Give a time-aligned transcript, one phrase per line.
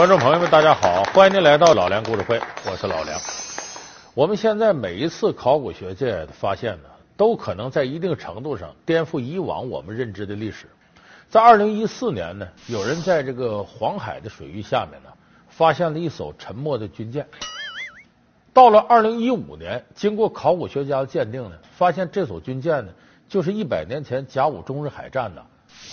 [0.00, 3.20] 观众朋友们，大家好，欢迎您来到老梁故事会，我是老梁。
[4.14, 6.88] 我们现在每一次考古学界的发现呢，
[7.18, 10.64] 都可能在一定程度上颠覆以往我们认知的历史。
[11.28, 15.10] 在二零一四年呢，有人在这个黄海的水域下面呢，
[15.50, 17.26] 发现了一艘沉没的军舰。
[18.54, 22.92] 到了二零一五年，经过考古学家的鉴定呢，发现这艘军舰呢，
[23.28, 25.42] 就是一百年前甲午中日海战呢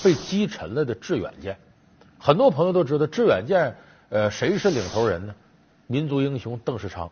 [0.01, 1.57] 被击沉了的致远舰。
[2.17, 3.75] 很多朋友都知道致远舰。
[4.09, 5.35] 呃，谁是领头人呢？
[5.85, 7.09] 民族英雄邓世昌。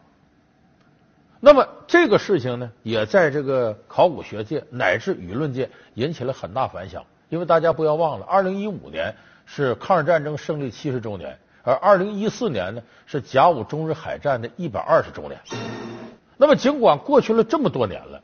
[1.39, 7.05] 那么这个事情呢，也在这个考古学界乃至舆论界引起了很大反响。
[7.29, 9.13] 因为大家不要忘了，二零一五年
[9.45, 15.39] 是抗日战争胜利七十周年，而二零一四年呢是甲午中日海战的一百二十周年。
[16.37, 18.21] 那么尽管过去了这么多年了，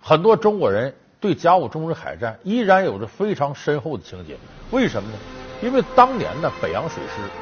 [0.00, 4.36] 很多中国人对甲午中日海战依然有着非常深厚的情结。
[4.70, 5.18] 为什么呢？
[5.62, 7.41] 因为当年呢，北洋水师。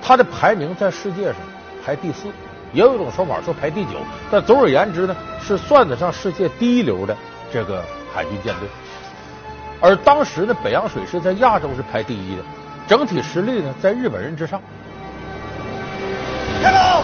[0.00, 1.36] 它的排名在世界上
[1.84, 2.28] 排第四，
[2.72, 3.98] 也有一种说法说排第九，
[4.30, 7.16] 但总而言之呢，是算得上世界第一流的
[7.52, 8.68] 这个海军舰队。
[9.80, 12.42] 而当时呢，北洋水师在亚洲是排第一的，
[12.86, 14.60] 整体实力呢在日本人之上。
[16.62, 17.02] 开炮！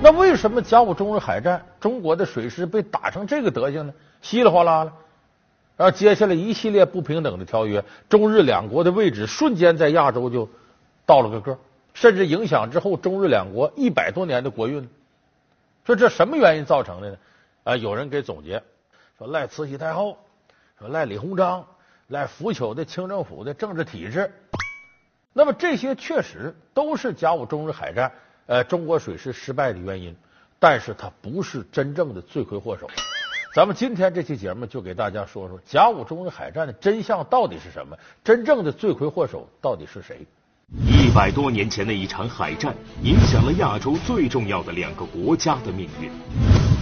[0.00, 3.92] 那为什么甲午中日海战中国的水师被打成这个德行呢？
[4.22, 4.92] 稀里哗啦了。
[5.76, 10.48] 然后接下来一系列不平等的条约，中日两国的位置瞬间在亚洲就
[11.04, 11.58] 倒了个个，
[11.94, 14.88] 甚至影响之后中日两国一百多年的国运。
[15.84, 17.16] 说这什么原因造成的呢？
[17.64, 18.62] 啊，有人给总结
[19.18, 20.16] 说赖慈禧太后，
[20.78, 21.66] 说赖李鸿章，
[22.06, 24.32] 赖腐朽的清政府的政治体制。
[25.32, 28.12] 那么这些确实都是甲午中日海战
[28.46, 30.14] 呃中国水师失败的原因，
[30.60, 32.88] 但是它不是真正的罪魁祸首。
[33.54, 37.96] 咱们今天这期节目就给大家说说甲午中日海战的真相到底是什么？
[38.24, 40.26] 真正的罪魁祸首到底是谁？
[40.84, 42.74] 一百多年前的一场海战，
[43.04, 46.10] 影响了亚洲最重要的两个国家的命运。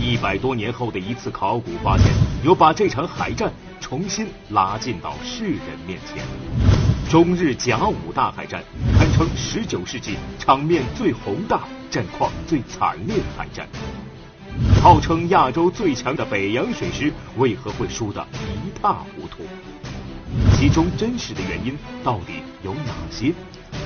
[0.01, 2.07] 一百多年后的一次考古发现，
[2.43, 6.25] 又把这场海战重新拉近到世人面前。
[7.11, 8.65] 中日甲午大海战
[8.97, 13.69] 堪称十九世纪场面最宏大、战况最惨烈的海战。
[14.83, 18.25] 号称亚洲最强的北洋水师为何会输得
[18.65, 19.45] 一塌糊涂？
[20.55, 23.33] 其中真实的原因到底有哪些？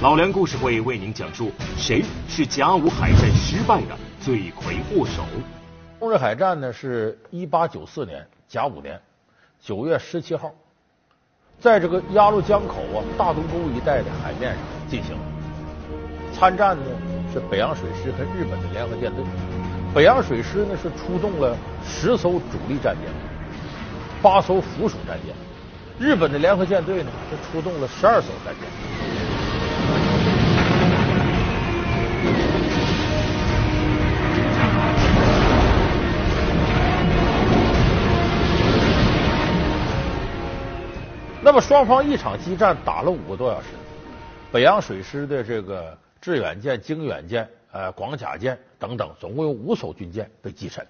[0.03, 5.23] 老梁故事会为您讲述谁是甲午海战失败的罪魁祸首。
[6.01, 9.01] 中日海战呢，是一八九四年甲午年
[9.61, 10.53] 九月十七号，
[11.59, 15.17] 在这个鸭绿江口啊大东沟一带的海面上进行。
[16.33, 16.85] 参战呢
[17.33, 19.25] 是北洋水师和日本的联合舰队。
[19.97, 23.11] 北洋水师呢是出动了十艘主力战舰，
[24.21, 25.33] 八艘附属战舰；
[25.99, 28.69] 日本的联合舰队呢是出动了十二艘战舰。
[41.43, 43.69] 那么双方一场激战打了五个多小时，
[44.53, 47.49] 北洋水师的这个致远舰、经远舰。
[47.77, 50.87] 呃，广甲舰等等，总共有五艘军舰被击沉。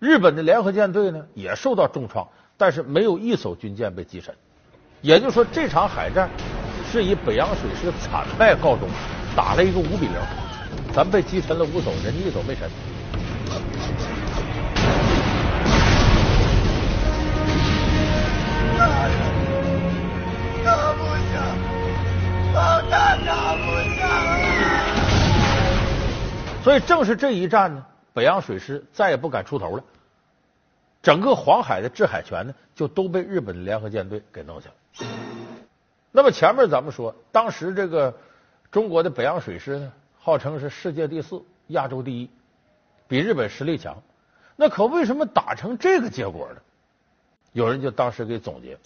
[0.00, 2.26] 日本的联合舰队呢也受到重创，
[2.56, 4.34] 但是没有一艘军舰被击沉。
[5.00, 6.28] 也就是说，这场海战
[6.90, 8.88] 是以北洋水师惨败告终，
[9.36, 10.16] 打了一个五比零。
[10.92, 12.68] 咱被击沉了五艘，人家一艘没沉。
[20.64, 21.54] 打不下，
[22.54, 23.62] 老大打不
[23.96, 24.47] 下。
[26.68, 29.82] 所以，正是这一战呢，北洋水师再也不敢出头了。
[31.00, 35.06] 整个黄海的制海权呢，就都被日本的联合舰队给弄下了。
[36.12, 38.14] 那么前面咱们说，当时这个
[38.70, 42.28] 中国的北洋水师呢，号称是世界第四、亚洲第一，
[43.06, 44.02] 比日本实力强。
[44.54, 46.60] 那可为什么打成这个结果呢？
[47.54, 48.76] 有人就当时给总结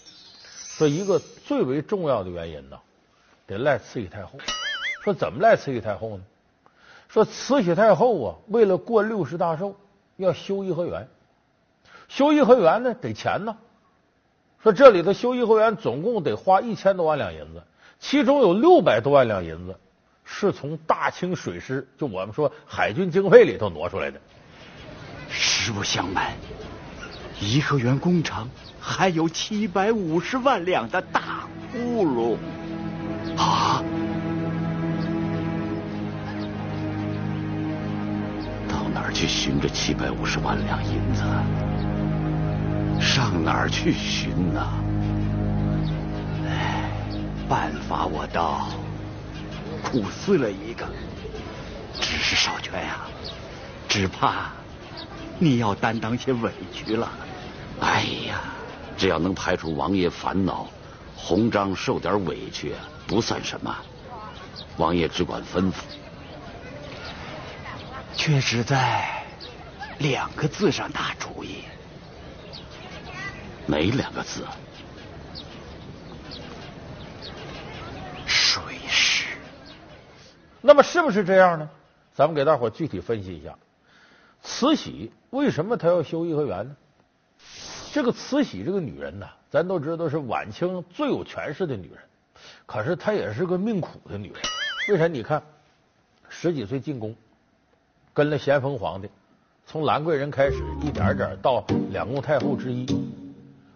[0.77, 2.79] 说，一个最为重要的原因呢，
[3.45, 4.39] 得赖慈禧太后。
[5.03, 6.23] 说怎么赖慈禧太后呢？
[7.13, 9.75] 说慈禧太后啊，为了过六十大寿，
[10.17, 11.07] 要修颐和园。
[12.07, 13.55] 修颐和园呢，得钱呢。
[14.63, 17.61] 说这里头修颐和园总共得花一千多万两银子，
[17.99, 19.79] 其中有六百多万两银子
[20.23, 24.19] 是从大清水师，就我们说海军经费里头挪出来的。
[25.29, 26.33] 实不相瞒，
[27.39, 28.49] 颐和园工程
[28.79, 32.37] 还有七百五十万两的大窟窿
[33.37, 33.83] 啊！
[39.23, 41.23] 去寻这七百五十万两银子？
[42.99, 44.67] 上哪儿去寻呢？
[46.45, 46.91] 哎，
[47.47, 48.67] 办法我倒
[49.81, 50.85] 苦思了一个，
[51.93, 52.97] 只是少泉呀，
[53.87, 54.51] 只怕
[55.39, 57.09] 你要担当些委屈了。
[57.79, 58.41] 哎呀，
[58.97, 60.67] 只要能排除王爷烦恼，
[61.15, 62.73] 红章受点委屈
[63.07, 63.73] 不算什么。
[64.75, 65.75] 王爷只管吩咐，
[68.15, 69.23] 却只在
[69.99, 71.63] 两个字上打主意。
[73.65, 74.45] 哪两个字？
[78.25, 79.25] 水师。
[80.61, 81.69] 那么是不是这样呢？
[82.13, 83.57] 咱们给大伙具体分析一下，
[84.43, 86.75] 慈禧为什么她要修颐和园呢？
[87.91, 91.97] 这个慈禧这个女人呢，咱都知道是晚清最有权势的女人，
[92.65, 94.41] 可是她也是个命苦的女人。
[94.89, 95.07] 为啥？
[95.07, 95.41] 你看，
[96.29, 97.15] 十几岁进宫，
[98.13, 99.09] 跟了咸丰皇帝，
[99.65, 102.85] 从兰贵人开始，一点点到两宫太后之一。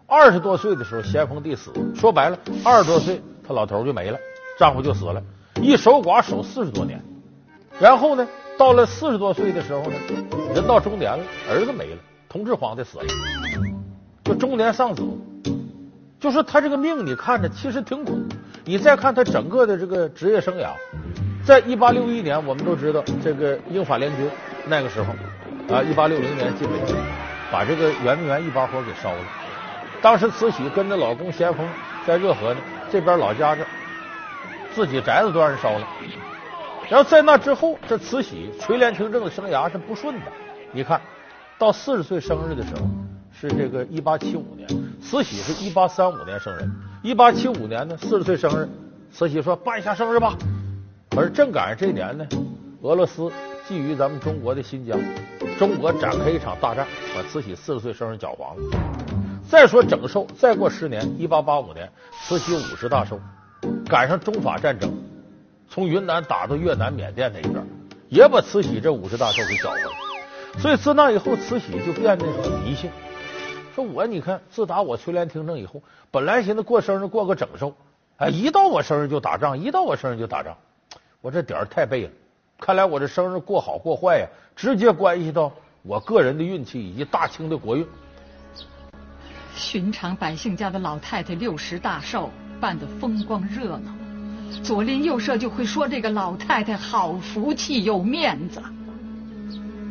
[0.06, 4.18] 二十多岁的时候，咸丰帝死，说白了，二十多岁他老头就没了，
[4.56, 5.20] 丈夫就死了，
[5.60, 7.02] 一守寡守四十多年。
[7.80, 8.26] 然后呢，
[8.56, 9.96] 到了四十多岁的时候呢，
[10.54, 11.98] 人到中年了，儿子没了，
[12.28, 13.04] 同治皇帝死了，
[14.22, 15.02] 就中年丧子。
[16.20, 18.18] 就说他这个命，你看着其实挺苦。
[18.64, 20.72] 你再看他整个的这个职业生涯，
[21.48, 24.30] 在一八六一年，我们都知道这个英法联军
[24.66, 25.14] 那个时候
[25.74, 26.94] 啊，一八六零年进北京，
[27.50, 29.18] 把这个圆明园一把火给烧了。
[30.02, 31.66] 当时慈禧跟着老公咸丰
[32.06, 32.60] 在热河呢，
[32.92, 33.62] 这边老家这
[34.74, 35.88] 自己宅子都让人烧了。
[36.90, 40.26] 然后在那之后，这慈禧垂帘听政的生涯是不顺的。
[40.72, 41.00] 你看
[41.56, 42.86] 到四十岁生日的时候
[43.32, 44.68] 是这个一八七五年，
[45.00, 46.70] 慈禧是一八三五年生人。
[47.02, 48.68] 一八七五年呢，四十岁生日，
[49.10, 50.36] 慈禧说办一下生日吧。
[51.10, 52.26] 可是正赶上这年呢，
[52.82, 53.22] 俄罗斯
[53.68, 54.98] 觊觎咱们中国的新疆，
[55.58, 58.62] 中国展开一场大战，把慈禧四十岁生日搅黄了。
[59.48, 61.90] 再说整寿，再过十年，一八八五年，
[62.22, 63.18] 慈禧五十大寿，
[63.86, 64.92] 赶上中法战争，
[65.68, 67.66] 从云南打到越南、缅甸那一边，
[68.08, 69.90] 也把慈禧这五十大寿给搅了。
[70.58, 72.90] 所以自那以后，慈禧就变得很迷信。
[73.74, 77.74] 说我你看，自打我垂帘听政以后，本来寻思过生日过个整寿，
[78.18, 80.56] 哎，一到我生日就打仗，一到我生日就打仗，
[81.20, 82.10] 我这点儿太背了。
[82.60, 84.26] 看来我这生日过好过坏呀，
[84.56, 87.86] 直接关系到我个人的运气以及大清的国运。
[89.54, 92.30] 寻常百姓家的老太太六十大寿
[92.60, 93.92] 办得风光热闹，
[94.62, 98.62] 左邻右舍就会说这个老太太好福气有面子。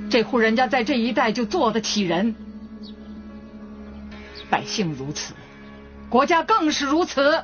[0.10, 2.34] 这户人家在这一带就做得起人，
[4.50, 5.34] 百姓如此，
[6.10, 7.44] 国家更是如此。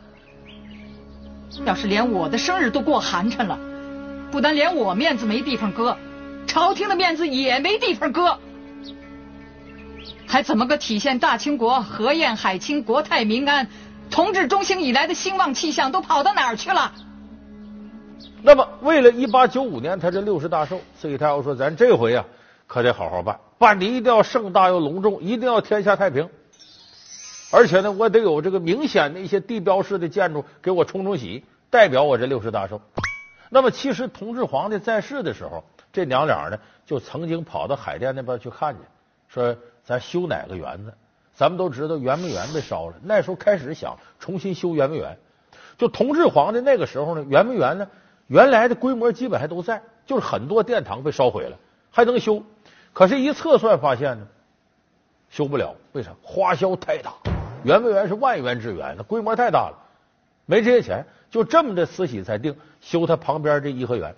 [1.65, 3.59] 要是连我的生日都过寒碜了，
[4.33, 5.95] 不但连我面子没地方搁，
[6.47, 8.39] 朝廷的面子也没地方搁。
[10.25, 13.67] 还怎么个体现大清国和晏海清国泰民安，
[14.09, 16.91] 同治中兴以来的兴旺气象都跑到哪儿去了？
[18.41, 22.25] 那么，为了一八九五年他这六十大寿，慈禧太后说：“咱这回呀，
[22.65, 26.27] 可得好好办，办的一定要盛大又隆重，一定要天下太平。
[27.51, 32.81] 而且呢，我得有这个明显的一些地标式的建筑给我冲冲喜，代表我这六十大寿。
[33.53, 36.57] 那么，其实同治皇帝在世的时候，这娘俩呢
[36.87, 38.79] 就曾经跑到海淀那边去看去，
[39.27, 39.55] 说。
[39.85, 40.93] 咱修哪个园子？
[41.35, 45.17] 咱们都知道圆明园被烧了，那时候开始想重新修圆明园。
[45.77, 47.89] 就同治皇帝那个时候呢，圆明园呢
[48.27, 51.57] 原来的规模基本还都在，就是很多殿堂被烧毁了，
[51.91, 52.41] 还能修。
[52.93, 54.27] 可是，一测算发现呢，
[55.29, 55.75] 修不了。
[55.91, 56.11] 为啥？
[56.23, 57.11] 花销太大。
[57.65, 59.77] 圆明园是万元之园，那规模太大了，
[60.45, 61.05] 没这些钱。
[61.29, 64.13] 就这么的，慈禧才定修他旁边这颐和园。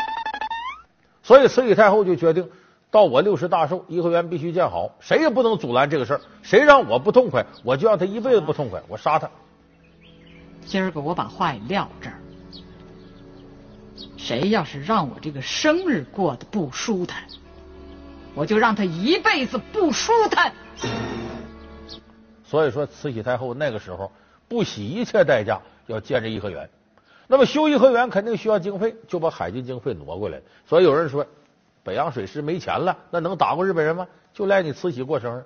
[1.23, 2.49] 所以，慈禧太后就决定。
[2.91, 6.21] 到我六十大寿，颐和园必须建好，谁也不能阻拦这个事儿。
[6.41, 9.29] 谁让我不痛快，我就让他一辈子不痛快，我杀他。
[10.65, 12.15] 今儿个我把话也撂这儿，
[14.15, 17.25] 谁要是让我这个生日过得不舒坦，
[18.33, 20.53] 我就让他一辈子不舒坦。
[22.45, 24.09] 所以说，慈禧太后那个时候
[24.47, 26.69] 不惜一切代价要建这颐和园。
[27.27, 30.41] 那么修颐和园肯定需要经费，就把海军经费挪过来。
[30.65, 31.25] 所以有人说。
[31.83, 34.07] 北洋水师没钱了，那能打过日本人吗？
[34.33, 35.43] 就赖你慈禧过生日，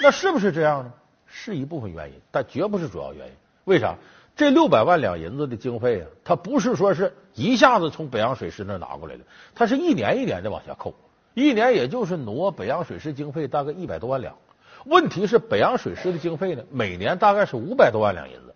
[0.00, 0.92] 那是不是这样呢？
[1.26, 3.32] 是一部分原因，但绝不是主要原因。
[3.64, 3.96] 为啥？
[4.36, 10.94] 这六百万两银子的经费啊，它不是说是一下子从北洋水师那拿过来的，它是一年一年的往下扣，
[11.34, 14.36] 一年也就是挪北洋水师经费大概一百多万两。
[14.84, 18.49] 问题是北洋水师的经费呢，每年大概是五百多万两银子，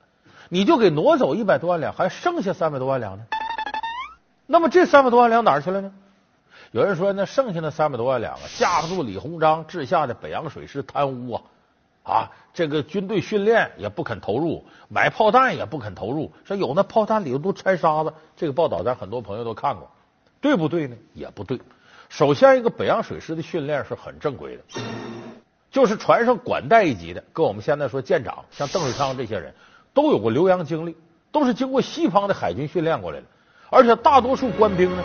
[0.49, 3.25] 你就给挪走一百多万两，还剩下三百多万两呢？
[4.47, 5.93] 那么这三百多万两哪儿去了呢？
[6.71, 11.43] 有人说，那剩下的三百多万两啊，架不住李鸿章治下的北洋水师贪污啊！
[12.03, 18.13] 啊，这个军队训练也不肯投入，买炮弹也不肯投入，说有那炮弹里头都掺沙子。
[18.37, 19.91] 这个报道咱很多朋友都看过，
[20.41, 20.97] 对不对呢？
[21.15, 21.59] 也不对。
[22.11, 24.63] 首先，一个北洋水师的训练是很正规的，
[25.71, 29.55] 就是船上管带一级的，跟我们现在说舰长，像邓世昌这些人
[29.95, 30.97] 都有过留洋经历，
[31.31, 33.27] 都是经过西方的海军训练过来的，
[33.71, 35.03] 而且大多数官兵呢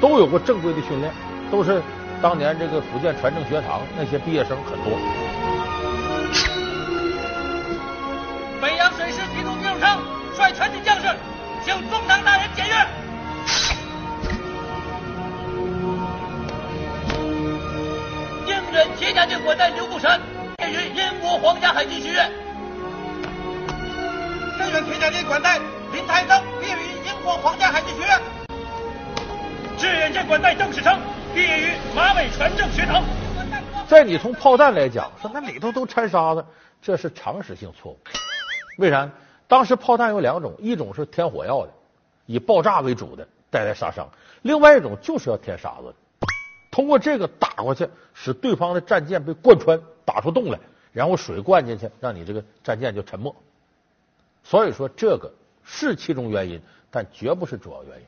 [0.00, 1.12] 都有过正规的训练，
[1.50, 1.82] 都是
[2.22, 4.98] 当年这个福建船政学堂那些毕业生很多。
[8.62, 10.00] 北洋水师提督丁汝昌
[10.34, 11.14] 率全体将士，
[11.62, 12.74] 请中堂大人检阅。
[18.46, 20.18] 应任铁甲舰管带刘步山
[20.56, 22.49] 毕业于英国皇家海军学院。
[24.60, 25.58] 正任铁甲舰管带
[25.90, 28.20] 林台增毕业于英国皇家海军学院。
[29.78, 31.00] 志愿舰管带邓世昌
[31.34, 33.02] 毕业于马尾船政学堂。
[33.88, 36.44] 在你从炮弹来讲，说那里头都掺沙子，
[36.82, 37.98] 这是常识性错误。
[38.76, 39.10] 为啥？
[39.48, 41.72] 当时炮弹有两种，一种是添火药的，
[42.26, 44.04] 以爆炸为主的，带来杀伤；
[44.42, 45.94] 另外一种就是要添沙子，
[46.70, 50.58] 通过这个打过去，使对方的战舰被贯穿，打出洞来，
[50.92, 53.34] 然后水灌进去，让你这个战舰就沉没。
[54.42, 55.32] 所以说，这个
[55.64, 58.06] 是其中原因，但绝不是主要原因。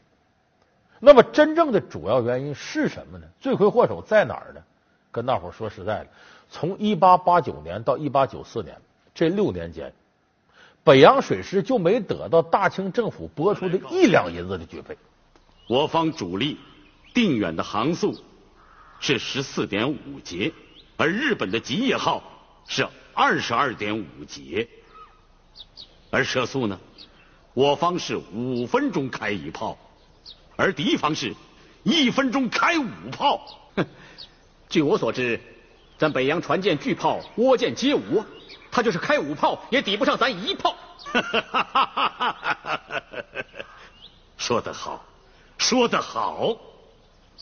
[0.99, 3.27] 那么，真正的主要原因是什么呢？
[3.41, 4.63] 罪魁祸首在哪儿呢？
[5.11, 6.09] 跟大伙儿说实在的，
[6.49, 8.81] 从一八八九年到一八九四年
[9.15, 9.93] 这六年间。
[10.85, 14.97] 北洋水师就没得到大清政府拨出的一两银子的军费。
[15.69, 16.59] 我方主力
[17.15, 18.19] 定远的航速
[18.99, 20.53] 是十四点五节，
[20.97, 22.23] 而日本的吉野号
[22.67, 24.69] 是二十二点五节。
[26.13, 26.79] 而射速呢，
[27.55, 29.79] 我方是五分钟开一炮，
[30.57, 31.35] 而敌方是
[31.83, 33.73] 一分钟开五炮。
[34.69, 35.41] 据我所知，
[35.97, 38.23] 咱北洋船舰巨炮、倭舰皆无。
[38.71, 40.77] 他就是开五炮，也抵不上咱一炮。
[44.37, 45.07] 说得好，
[45.57, 46.59] 说得好。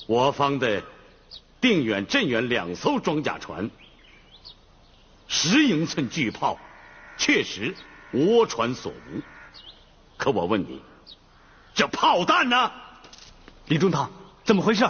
[0.07, 0.85] 我方的
[1.61, 3.69] 定远、镇远两艘装甲船，
[5.27, 6.57] 十英寸巨炮，
[7.17, 7.75] 确实
[8.13, 9.23] 倭船所无。
[10.17, 10.83] 可我问你，
[11.75, 12.73] 这炮弹呢？
[13.67, 14.11] 李中堂，
[14.45, 14.89] 怎么回事？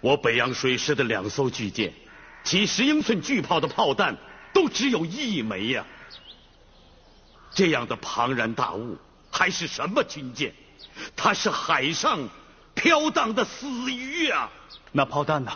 [0.00, 1.92] 我北洋水师的两艘巨舰，
[2.44, 4.16] 其十英寸巨炮的炮弹。
[4.52, 5.84] 都只有一枚呀！
[7.50, 8.96] 这样的庞然大物
[9.30, 10.54] 还是什么军舰？
[11.14, 12.26] 它是海上
[12.72, 14.50] 飘荡的死鱼啊！
[14.92, 15.52] 那炮弹呢？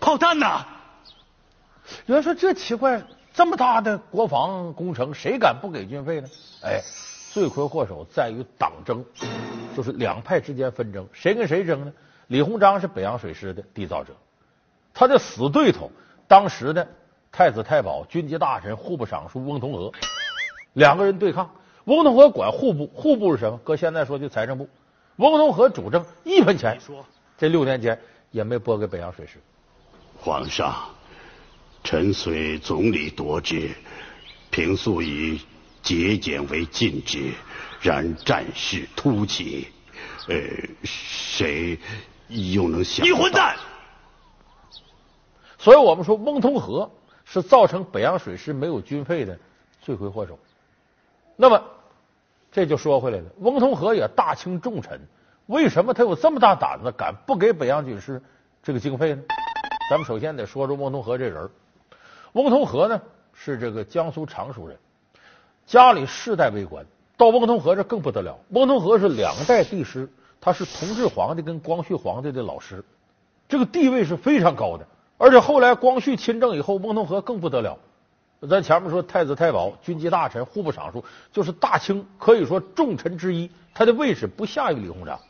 [0.00, 0.66] 炮弹呢？
[2.04, 6.28] 有人说这奇怪，这么大的国防工程，谁敢不给军费呢？
[6.62, 6.80] 哎，
[7.32, 9.04] 罪魁祸首在于党争，
[9.76, 11.92] 就是两派之间纷争，谁跟谁争呢？
[12.26, 14.14] 李鸿章是北洋水师的缔造者，
[14.94, 15.90] 他的死对头
[16.28, 16.86] 当时的。
[17.32, 19.94] 太子太保、军机大臣、户部尚书翁同龢
[20.72, 21.48] 两个人对抗。
[21.84, 23.56] 翁同龢管户部，户部是什么？
[23.58, 24.68] 搁现在说就财政部。
[25.14, 26.76] 翁同龢主政，一分钱，
[27.38, 28.00] 这六年间
[28.32, 29.38] 也没拨给北洋水师。
[30.20, 30.74] 皇上，
[31.82, 33.70] 臣随总理夺之，
[34.50, 35.40] 平素以
[35.82, 37.32] 节俭为禁之，
[37.80, 39.68] 然战事突起，
[40.28, 40.36] 呃，
[40.84, 41.78] 谁
[42.28, 43.06] 又能想？
[43.06, 43.56] 你混蛋！
[45.58, 46.90] 所以我们说翁同龢。
[47.32, 49.38] 是造成北洋水师没有军费的
[49.80, 50.36] 罪魁祸首。
[51.36, 51.62] 那么
[52.50, 55.00] 这就说回来了，翁同龢也大清重臣，
[55.46, 58.20] 为什么他有这么大胆子，敢不给北洋军师
[58.64, 59.22] 这个经费呢？
[59.88, 61.48] 咱们首先得说说翁同龢这人。
[62.32, 63.00] 翁同龢呢
[63.32, 64.78] 是这个江苏常熟人，
[65.66, 66.86] 家里世代为官。
[67.16, 70.08] 到翁同龢这更不得了，翁同龢是两代帝师，
[70.40, 72.84] 他是同治皇帝跟光绪皇帝的老师，
[73.48, 74.86] 这个地位是非常高的。
[75.18, 77.78] 而且后来光绪亲政以后，翁同龢更不得了。
[78.48, 85.20] 咱前面说太子太保、军机大臣、户部尚书，就是大清可以说重臣之一，他的位置不下于李鸿章。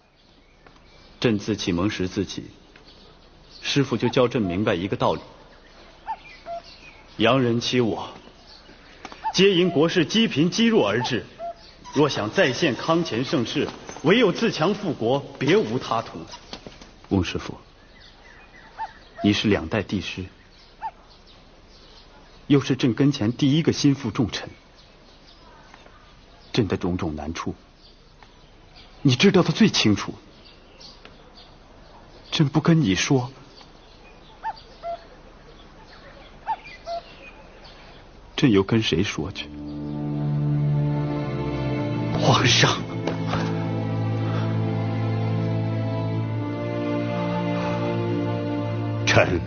[1.18, 2.52] 朕自启蒙时自起，
[3.60, 5.20] 师傅就教朕明白一个道理：
[7.20, 8.08] 洋人欺我，
[9.34, 11.26] 皆因国势积贫积弱而至。
[11.92, 13.68] 若想再现康乾盛世，
[14.04, 16.18] 唯有自强复国，别无他途。
[17.10, 17.58] 翁师傅。
[19.22, 20.24] 你是两代帝师，
[22.46, 24.48] 又是朕跟前第一个心腹重臣，
[26.54, 27.54] 朕的种种难处，
[29.02, 30.14] 你知道的最清楚。
[32.30, 33.30] 朕不跟你说，
[38.40, 39.50] 朕又跟谁说去？
[42.18, 42.70] 皇上。
[49.04, 49.38] 臣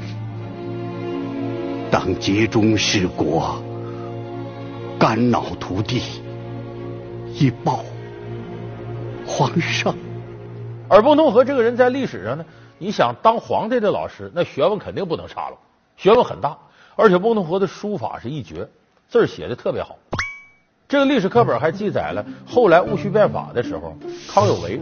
[1.89, 3.59] 当竭忠事国，
[4.99, 5.99] 肝脑涂地，
[7.33, 7.83] 以报
[9.25, 9.95] 皇上。
[10.87, 12.45] 而翁同龢这个人在历史上呢，
[12.77, 15.57] 你想当皇帝的老师，那学问肯定不能差了，
[15.97, 16.55] 学问很大，
[16.95, 18.69] 而且翁同龢的书法是一绝，
[19.09, 19.97] 字写的特别好。
[20.87, 23.95] 这个历史课本还记载了，后来戊戌变法的时候，
[24.27, 24.79] 康有为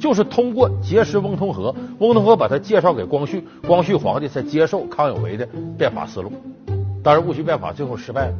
[0.00, 5.48] 就是通过结识翁同龢，翁同龢把他介绍给光绪，光绪皇帝才接受康有为的
[5.78, 6.32] 变法思路。
[7.04, 8.34] 当然，戊戌变法最后失败了。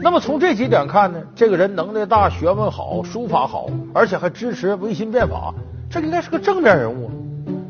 [0.00, 5.52] 那么从这几点看呢，这个人能耐大，学问好，书法好，而且还支持维新变法，
[5.90, 7.10] 这应该是个正面人物。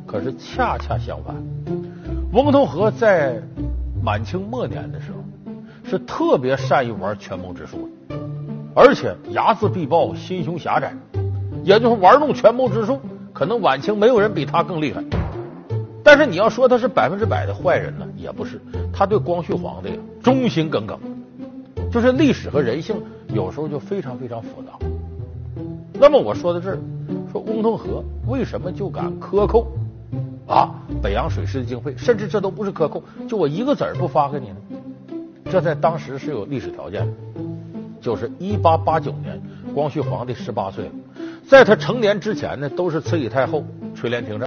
[0.07, 1.35] 可是恰恰相反，
[2.33, 3.43] 翁同龢在
[4.03, 5.19] 满清末年的时候
[5.85, 8.17] 是特别善于玩权谋之术的。
[8.75, 10.93] 而且睚眦必报，心胸狭窄，
[11.63, 12.99] 也就是玩弄权谋之术，
[13.33, 15.05] 可能晚清没有人比他更厉害。
[16.03, 18.61] 但是你要说他是百分之百的坏人呢，也不是。
[18.93, 20.99] 他对光绪皇帝忠心耿耿，
[21.91, 24.73] 就是历史和人性有时候就非常非常复杂。
[25.95, 26.79] 那么我说到这儿，
[27.31, 29.67] 说翁同龢为什么就敢克扣
[30.47, 34.57] 啊北洋水师的经费，甚至这都不是克扣，就我一个子儿不发给你呢？
[35.51, 37.13] 这在当时是有历史条件的。
[38.01, 39.41] 就是一八八九年，
[39.75, 40.91] 光绪皇帝十八岁了，
[41.49, 44.47] 在他成年之前呢，都是慈禧太后垂帘听政。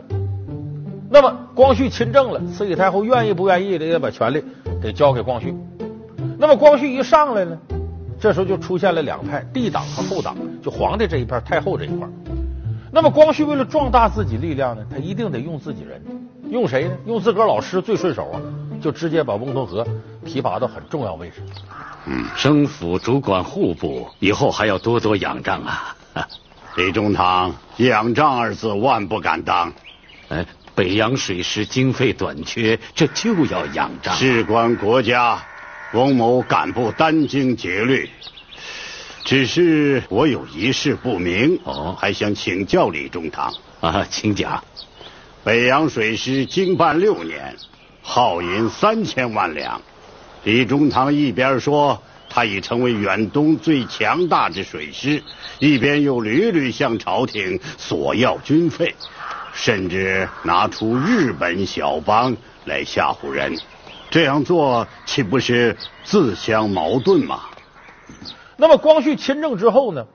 [1.10, 4.44] 那么光绪亲政了，慈禧太后愿意不愿意的也把权力
[4.80, 5.56] 给交给光绪。
[6.38, 7.58] 那么光绪一上来呢，
[8.20, 12.08] 这时候就出现了两派，帝党和后党，就皇帝这一派，太后这一块。
[12.92, 16.00] 那么光绪为了壮大自己力量呢，他一定得用自己人，
[16.51, 16.92] 用谁呢？
[17.08, 18.38] 用自个儿老师最顺手啊，
[18.81, 19.86] 就直接把翁同龢
[20.25, 21.36] 提拔到很重要位置。
[22.05, 25.96] 嗯，生府主管户部，以后还要多多仰仗啊！
[26.75, 29.74] 李中堂，仰仗二字万不敢当。
[30.29, 34.15] 哎，北洋水师经费短缺，这就要仰仗。
[34.15, 35.43] 事关国家，
[35.93, 38.10] 翁某敢不殚精竭虑？
[39.25, 44.63] 只是我有一事不明，哦，还想请教李中堂啊，请讲。
[45.43, 47.56] 北洋水师经办六年，
[48.10, 49.82] 耗银三千万两。
[50.46, 55.22] 李中堂一边说他已成为远东最强大之水师，
[55.60, 58.96] 一边又屡屡向朝廷索要军费，
[59.52, 63.60] 甚至拿出日本小邦来吓唬人。
[64.10, 67.41] 这样做岂不是自相矛盾吗？
[68.56, 70.08] 那么光绪亲政之后呢？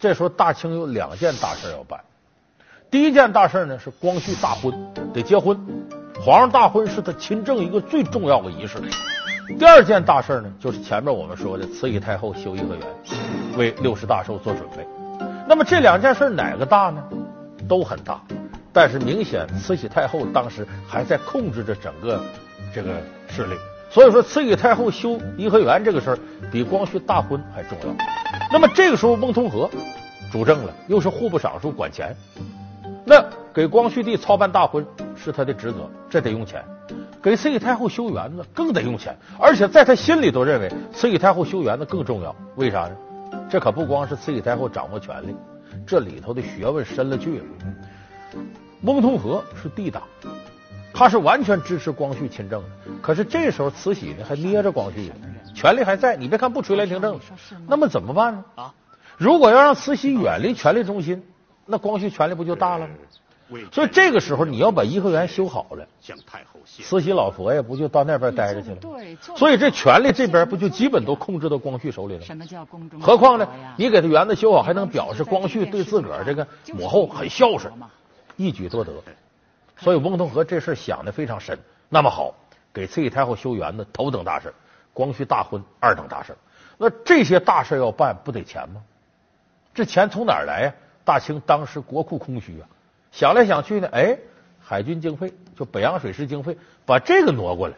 [0.00, 2.00] 这时候大清有两件大事要办。
[2.90, 5.56] 第一件大事呢是光绪大婚，得结婚。
[6.28, 8.78] 皇上大婚是他亲政一个最重要的仪式。
[9.58, 12.86] 第二件大事呢，就是前面我们说的慈禧太后修颐和园，
[13.56, 14.86] 为六十大寿做准备。
[15.48, 17.02] 那么这两件事哪个大呢？
[17.66, 18.20] 都很大，
[18.74, 22.20] 但是明显慈禧太后当时还在控制着整个
[22.74, 22.90] 这个
[23.30, 23.54] 势力，
[23.88, 26.18] 所以说慈禧太后修颐和园这个事儿
[26.52, 27.86] 比光绪大婚还重要。
[28.52, 29.66] 那么这个时候翁同龢
[30.30, 32.14] 主政了，又是户部尚书管钱，
[33.06, 34.86] 那给光绪帝操办大婚
[35.28, 36.64] 是他的职责，这得用钱。
[37.22, 42.34] 给慈禧太后修园子更得用钱，而且在他心里都认为慈禧太后修园子更重要。
[42.56, 42.96] 为啥呢？
[43.50, 45.36] 这可不光是慈禧太后掌握权力，
[45.86, 47.44] 这里头的学问深了去了。
[48.82, 50.02] 翁同龢是帝党，
[50.94, 52.68] 他是完全支持光绪亲政的。
[53.02, 55.12] 可是这时候慈禧呢还捏着光绪，
[55.54, 56.16] 权力还在。
[56.16, 57.20] 你别看不垂帘听政，
[57.66, 58.44] 那么怎么办呢？
[58.54, 58.74] 啊，
[59.18, 61.22] 如果要让慈禧远离权力中心，
[61.66, 62.94] 那光绪权力不就大了吗？
[63.72, 65.86] 所以这个时候你要把颐和园修好了，
[66.66, 68.76] 慈禧老佛爷不就到那边待着去了？
[68.76, 72.20] 对，所以这权力这边不就基本都控制到光绪手里了？
[72.20, 73.00] 什么叫宫中？
[73.00, 73.48] 何况呢？
[73.76, 77.72] 你给他园子修好，还能表示光绪对自个儿这个母后很孝顺，
[78.36, 78.92] 一举多得。
[79.78, 81.58] 所以翁同龢这事想的非常深。
[81.88, 82.34] 那么好，
[82.74, 84.52] 给慈禧太后修园子头等大事，
[84.92, 86.36] 光绪大婚二等大事。
[86.76, 88.82] 那这些大事要办，不得钱吗？
[89.72, 90.74] 这钱从哪儿来呀？
[91.04, 92.68] 大清当时国库空虚啊。
[93.10, 94.18] 想来想去呢，哎，
[94.60, 97.74] 海军经费就北洋水师经费，把这个挪过来。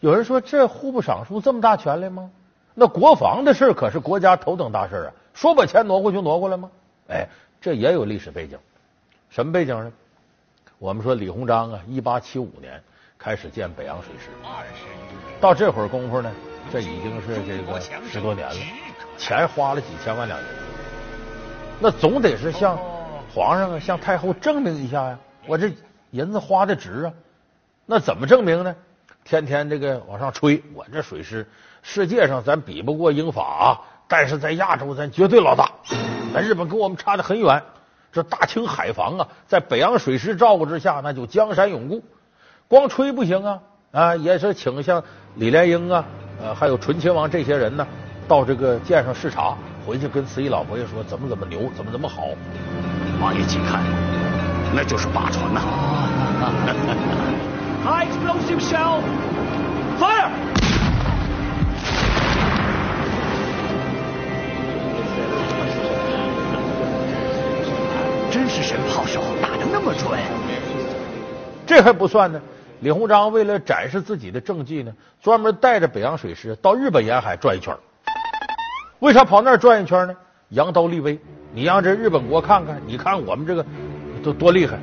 [0.00, 2.30] 有人说这户部尚书这么大权力吗？
[2.74, 6.70] 那国防的事可是国家头等大事啊，说把钱挪过就挪过来吗？
[7.08, 7.28] 哎，
[7.60, 8.58] 这也有历史背景。
[9.28, 9.92] 什么背景呢？
[10.78, 12.82] 我们说李鸿章啊，一八七五年
[13.18, 14.30] 开始建北洋水师，
[15.40, 16.32] 到这会儿功夫呢，
[16.72, 18.54] 这已经是这个十多年了，
[19.16, 20.52] 钱花了几千万两银子，
[21.78, 22.78] 那总得是像。
[23.36, 25.18] 皇上啊，向太后证明一下呀！
[25.46, 25.70] 我这
[26.10, 27.12] 银子花的值啊！
[27.84, 28.74] 那怎么证明呢？
[29.24, 31.46] 天天这个往上吹，我这水师
[31.82, 35.70] 世界上咱比不过英法，啊，但是在亚洲咱绝对老大。
[36.32, 37.62] 那日本跟我们差的很远。
[38.10, 42.02] 这大清海防啊，在北洋水师照顾之下，那就江山永固。
[42.68, 43.60] 光吹不行啊
[43.92, 44.16] 啊！
[44.16, 46.06] 也是请像李莲英啊，
[46.40, 47.86] 呃，还有醇亲王这些人呢，
[48.26, 52.28] 到这个舰上视察，回去跟慈禧老佛爷说怎么怎么牛，怎么怎么好。
[53.26, 53.82] 王爷请看，
[54.72, 55.58] 那就是靶船呐、
[57.82, 59.02] High explosive shell!
[59.98, 60.30] Fire!
[68.30, 70.08] 真是神炮手，打的那么准。
[71.66, 72.40] 这还不算呢，
[72.78, 77.76] 李鸿章为了展示自己的政绩呢，专门带着北洋水师到日本沿海转一圈。
[79.00, 80.14] 为啥跑那儿转一圈呢？
[80.50, 81.18] 扬刀立威，
[81.56, 83.64] 你让这日本国看看，你看我们这个
[84.22, 84.78] 都多厉害。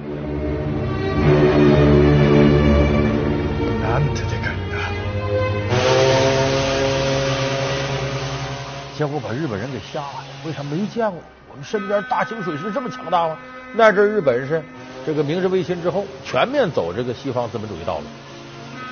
[8.98, 11.20] 结果把日本人给吓的，为啥没见过？
[11.52, 13.38] 我们身边大清水师这么强大吗？
[13.76, 14.64] 那阵日本是
[15.06, 18.06] 这个明治维新之后，全面走这个西方资本主义道路，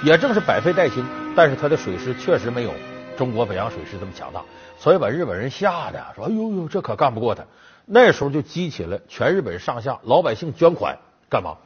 [0.03, 1.03] 也正是百废待兴，
[1.35, 2.71] 但是他的水师确实没有
[3.17, 4.43] 中国北洋水师这么强大，
[4.77, 7.43] 所以把日本人吓的说：“哎呦呦，这可干不过他。”
[7.86, 10.96] 那时候就激起了全日本上下老百姓捐款，
[11.28, 11.56] 干嘛？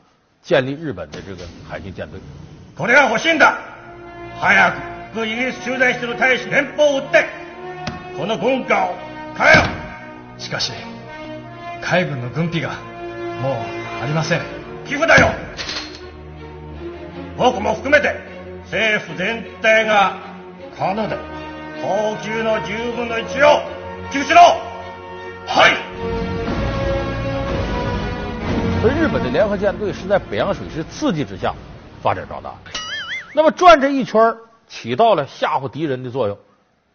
[0.43, 2.21] 建立日本的这个海军舰队。
[2.77, 3.59] これは欲しいんだ
[4.41, 4.73] 早
[5.15, 7.27] くイギリス駐在している大使連邦を撃って
[8.17, 8.95] この軍艦を
[9.37, 9.63] 変えよ
[10.39, 10.73] しかし
[11.83, 12.71] 海軍の軍費が
[13.43, 13.55] もう
[14.03, 14.41] ありません
[14.87, 15.29] 寄付だよ
[17.37, 18.15] 僕も含めて
[18.65, 20.17] 政府全体が
[20.79, 21.17] 可能で
[21.83, 23.61] 高級の10分の1を
[24.11, 24.41] 寄付しろ
[25.48, 25.76] はい
[28.82, 31.54] 所以日本的联合舰队是在北洋水师刺激之下
[32.02, 32.58] 发展壮大的。
[33.34, 34.36] 那么转这一圈
[34.68, 36.38] 起到了吓唬敌人的作用。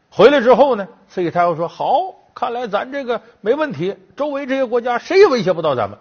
[0.08, 5.98] 回来之后呢，慈禧太后说：“好，看来咱这个没问题，周围这些国家谁也威胁不到咱们。”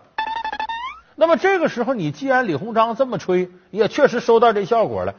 [1.15, 5.15] 那么这个时候，你既然李鸿章这么吹，也确实收到这效果了。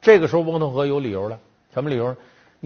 [0.00, 1.38] 这个时候，翁同龢有理由了，
[1.74, 2.16] 什么理由？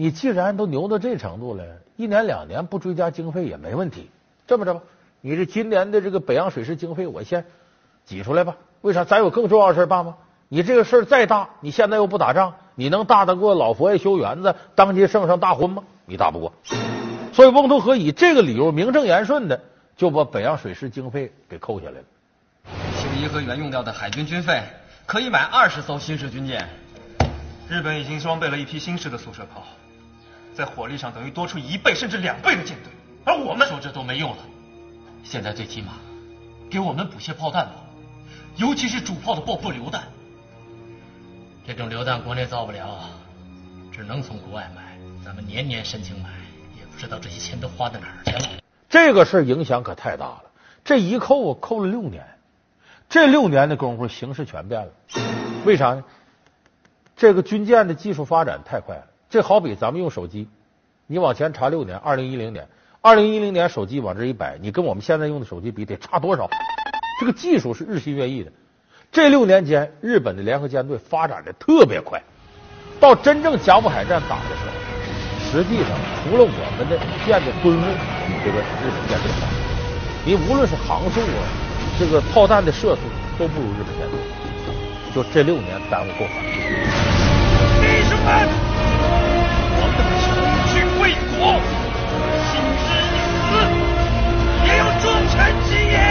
[0.01, 1.63] 你既然都牛到这程度了，
[1.95, 4.09] 一年两年不追加经费也没问题。
[4.47, 4.81] 这么着吧，
[5.21, 7.45] 你这今年的这个北洋水师经费，我先
[8.03, 8.57] 挤出来吧。
[8.81, 9.03] 为啥？
[9.05, 10.17] 咱有更重要的事办吗？
[10.47, 15.83] 你这个事儿再大，你现在又不打仗，你能大得过老佛爷修园子、当街圣上大婚吗？
[16.07, 16.51] 你打不过。
[17.31, 19.61] 所以翁同龢以这个理由名正言顺的
[19.95, 22.05] 就把北洋水师经费给扣下来了。
[22.95, 24.63] 新颐和园用掉的海军军费
[25.05, 26.67] 可以买二十艘新式军舰。
[27.69, 29.63] 日本已经装备了一批新式的速射炮，
[30.53, 32.91] 在火力上等于多出一倍甚至两倍的舰队，
[33.23, 34.37] 而我们说这都没用了。
[35.23, 35.93] 现在最起码
[36.69, 37.75] 给我们补些炮弹吧，
[38.57, 40.03] 尤其是主炮的爆破榴弹。
[41.65, 43.09] 这种榴弹国内造不了，
[43.91, 44.97] 只能从国外买。
[45.23, 46.29] 咱们年年申请买，
[46.77, 48.61] 也不知道这些钱都花到哪儿去了。
[48.89, 50.43] 这个事影响可太大了，
[50.83, 52.25] 这一扣我，扣了六年。
[53.07, 54.91] 这六年的功夫，形势全变了。
[55.65, 56.03] 为啥呢？
[57.15, 59.05] 这个军舰的技术发展太快了。
[59.31, 60.49] 这好比咱们用手机，
[61.07, 62.67] 你往前查六年，二零一零年，
[62.99, 66.49] 二零一零年手机往这一摆，你跟我们现在用的手机比，得差多少？
[67.21, 68.51] 这个技术是日新月异的。
[69.09, 72.21] 这六年间，日本的联合舰队发展的特别快。
[72.99, 74.73] 到真正甲午海战打的时候，
[75.49, 75.87] 实际上
[76.25, 77.87] 除了我们的舰的吨位
[78.27, 79.47] 比这个日本舰队大，
[80.25, 81.47] 你无论是航速啊，
[81.97, 83.01] 这个炮弹的射速
[83.39, 84.19] 都不如日本舰队。
[85.15, 86.35] 就这六年耽误够狠。
[87.79, 88.49] 弟兄们，
[95.31, 96.01] 臣之言。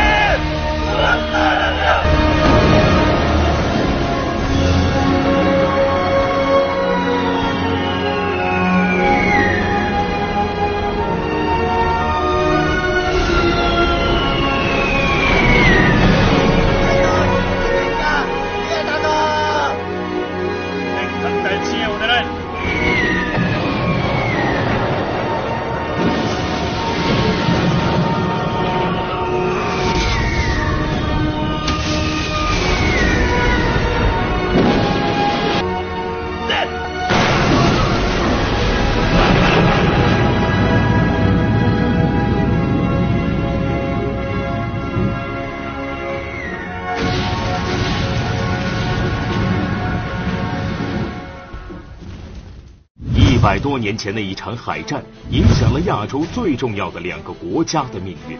[53.60, 58.38] 多年前的一场海战，影响了亚洲最重要的两个国家的命运。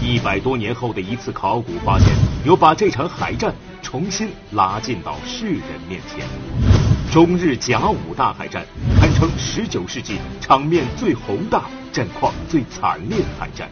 [0.00, 2.08] 一百多年后的一次考古发现，
[2.44, 6.26] 又把这场海战重新拉近到世人面前。
[7.10, 8.64] 中日甲午大海战
[8.98, 13.68] 堪称十九世纪场面最宏大、战况最惨烈的海战。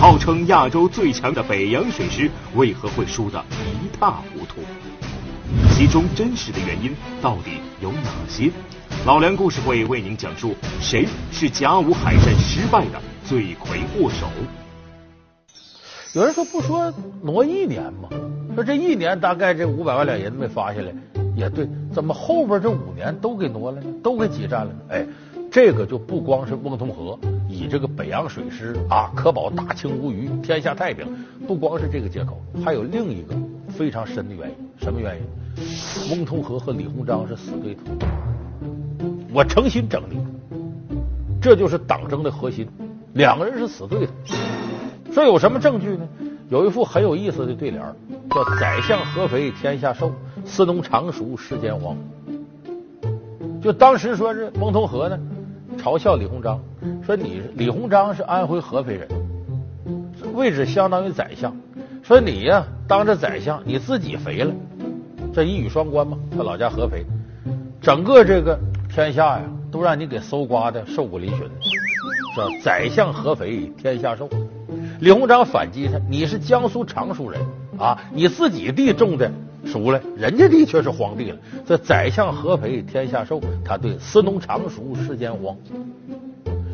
[0.00, 3.44] 号称亚洲最强的北洋水师为何会输得
[3.82, 4.60] 一塌糊涂？
[5.74, 8.50] 其中真实的原因到底有哪些？
[9.08, 14.26] 老梁故事会为您讲述谁是甲午海战失败的罪魁祸首。
[16.12, 16.92] 有人说不说
[17.22, 18.10] 挪一年吗？
[18.54, 20.92] 说这一年大概这五百万两银子没发下来，
[21.34, 23.86] 也对，怎么后边这五年都给挪了呢？
[24.02, 24.78] 都给挤占了呢？
[24.90, 25.06] 哎，
[25.50, 27.18] 这个就不光是翁同龢
[27.48, 31.06] 以这个北洋水师啊，可保大清无虞，天下太平，
[31.46, 33.34] 不光是这个借口，还有另一个
[33.70, 34.54] 非常深的原因。
[34.82, 36.10] 什么原因？
[36.10, 37.84] 翁同龢和李鸿章是死对头，
[39.32, 40.16] 我诚心整你，
[41.40, 42.66] 这就是党争的核心。
[43.14, 44.12] 两个人是死对头，
[45.12, 46.08] 说有什么证据呢？
[46.48, 47.82] 有一副很有意思的对联，
[48.30, 50.12] 叫“宰相合肥天下瘦，
[50.46, 51.96] 司农常熟世间荒”。
[53.60, 55.18] 就当时说是翁同龢呢，
[55.76, 56.60] 嘲笑李鸿章，
[57.04, 59.08] 说你李鸿章是安徽合肥人，
[60.32, 61.54] 位置相当于宰相，
[62.02, 64.54] 说你呀当着宰相你自己肥了，
[65.34, 66.16] 这一语双关嘛。
[66.34, 67.04] 他老家合肥，
[67.82, 68.58] 整个这个
[68.98, 71.42] 天下呀都让你给搜刮的瘦骨嶙峋，
[72.36, 74.28] 叫“宰相合肥天下瘦”。
[74.98, 77.40] 李鸿章反击他：“你是江苏常熟人
[77.78, 79.30] 啊，你自己地种的
[79.64, 81.38] 熟了，人家地却是荒地了。
[81.64, 85.56] 这宰相合肥天下瘦，他对司农常熟世间荒。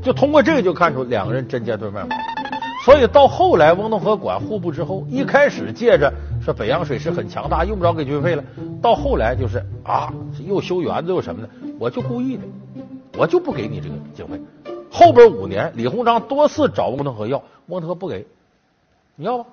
[0.02, 2.18] 就通过这个就看出两个人针尖对麦芒。
[2.86, 6.10] 所以到后来，翁同龢管户部之后，一开始借着
[6.44, 8.44] 说北洋水师很强大，用不着给军费了。
[8.82, 10.12] 到后来就是啊，
[10.46, 12.42] 又修园子又什么的，我就故意的，
[13.16, 14.38] 我就不给你这个经费。
[14.90, 17.42] 后边五年，李鸿章多次找翁同龢要。
[17.66, 18.26] 翁同龢不给，
[19.16, 19.46] 你要吧？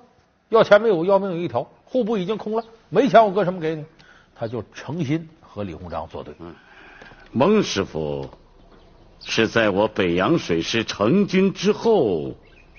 [0.50, 1.66] 要钱没有，要命有一条。
[1.86, 3.86] 户部已经空了，没钱我搁什么给你？
[4.34, 6.34] 他就诚心和李鸿章作对。
[6.40, 6.54] 嗯
[7.32, 8.28] 翁师傅
[9.20, 12.34] 是在我北洋水师成军之后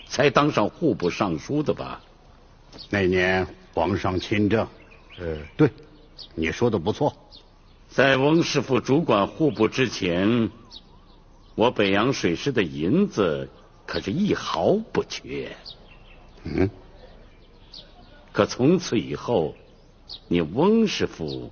[0.08, 2.02] 才当上户部尚书的吧？
[2.92, 4.68] 那年皇上亲政，
[5.18, 5.70] 呃，对，
[6.36, 7.16] 你说的不错。
[7.90, 10.50] 在翁师傅主管户部之前，
[11.56, 13.50] 我北洋水师的银子。
[13.86, 15.58] 可是一毫不缺，
[16.46, 16.70] 嗯。
[18.32, 19.54] 可从此以后，
[20.30, 21.52] 你翁师傅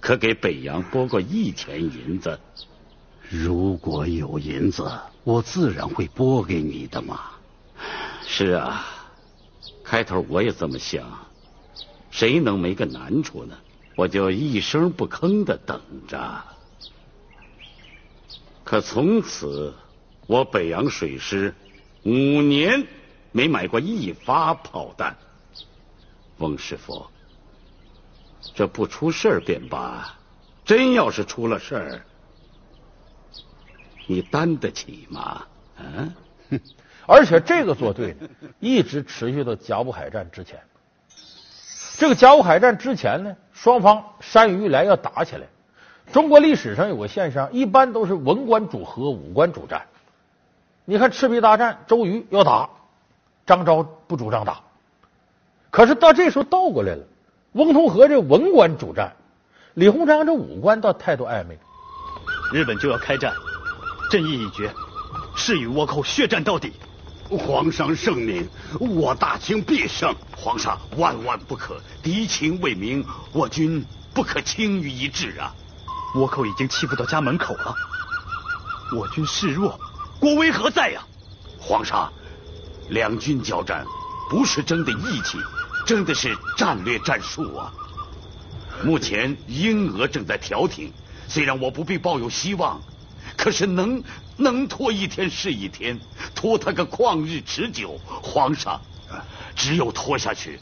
[0.00, 2.40] 可给北洋拨过一钱银子？
[3.28, 4.90] 如果有银子，
[5.22, 7.20] 我自然会拨给你的嘛。
[8.26, 8.84] 是啊，
[9.84, 11.08] 开头我也这么想，
[12.10, 13.56] 谁能没个难处呢？
[13.96, 16.44] 我就一声不吭的等着。
[18.64, 19.74] 可从此。
[20.26, 21.52] 我北洋水师
[22.04, 22.86] 五年
[23.32, 25.16] 没买过一发炮弹，
[26.38, 27.04] 翁师傅，
[28.54, 30.16] 这不出事儿便罢，
[30.64, 32.02] 真要是出了事儿，
[34.06, 35.44] 你担得起吗？
[35.76, 36.14] 嗯，
[37.08, 38.16] 而且这个作对
[38.60, 40.62] 一直持续到甲午海战之前。
[42.00, 45.42] 这个甲午海战之前呢，双方山雨欲来要打起来。
[46.10, 49.82] 中国历史上有个现象，一般都是文官主和，武官主战。
[50.86, 52.70] 你看赤壁大战，周瑜要打，
[53.44, 54.62] 张昭不主张打。
[55.70, 57.04] 可是到这时候倒过来了，
[57.52, 59.12] 翁同龢这文官主战，
[59.74, 61.58] 李鸿章这武官倒态度暧昧。
[62.50, 63.34] 日本就要开战，
[64.10, 64.72] 朕意已决，
[65.36, 66.72] 誓与倭寇血战到底。
[67.38, 70.12] 皇上圣明，我大清必胜。
[70.36, 75.54] 皇上万万不可，敌情未明，我军不可轻于一掷啊！
[76.14, 77.74] 倭寇已经欺负到家门口了，
[78.96, 79.78] 我军示弱。
[80.18, 81.02] 国威何在呀，
[81.60, 82.12] 皇上，
[82.88, 83.86] 两军交战
[84.28, 85.38] 不是争的义气，
[85.86, 87.72] 争的是战略战术啊。
[88.82, 90.92] 目前英俄正在调停，
[91.28, 92.80] 虽然我不必抱有希望，
[93.40, 94.04] 可是能
[94.36, 95.98] 能拖一天是一天，
[96.34, 97.98] 拖他个旷日持久。
[98.22, 98.78] 皇上，
[99.56, 100.60] 只有拖下去，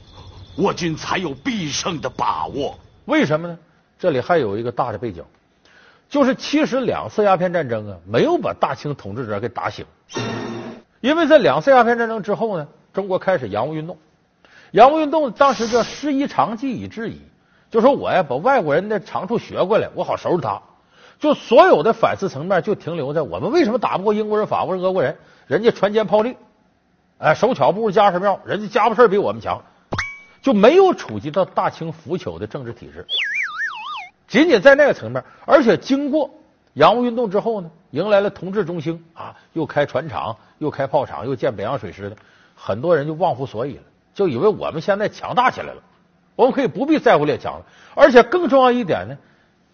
[0.56, 2.78] 我军才有必胜的把握。
[3.06, 3.58] 为什么呢？
[3.98, 5.24] 这里还有一个大的背景。
[6.08, 9.84] 就是其实两次鸦片战争啊，没有把大清统治者给打醒，
[11.00, 13.98] 因为在两次鸦片战争之后呢，中国开始洋务运动，
[14.70, 17.20] 洋务运动当时叫师夷长技以制夷，
[17.72, 20.62] 就说我呀把外国人的长处学过来，我好收拾他。
[21.18, 25.16] 就所有的反思层面就停留在我们为什么打不过英国人、法国人、俄国人？
[25.46, 26.36] 人家船坚炮利，
[27.16, 29.62] 哎，手巧不如家事妙，人家家务事比我们强，
[30.42, 33.06] 就没有触及到大清腐朽的政治体制。
[34.26, 36.30] 仅仅在那个层面，而且经过
[36.74, 42.16] 洋务运动之后呢，迎来了同治中兴啊，又开船厂，又开炮厂，又建北洋水师的，
[42.54, 43.82] 很多人就忘乎所以了，
[44.14, 45.82] 就以为我们现在强大起来了，
[46.36, 47.64] 我们可以不必在乎列强了。
[47.94, 49.16] 而且更重要一点呢，